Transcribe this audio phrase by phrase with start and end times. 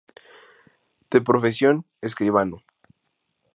[1.11, 1.75] De profesión
[2.09, 2.57] escribano.